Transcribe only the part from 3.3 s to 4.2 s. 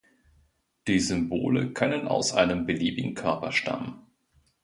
stammen.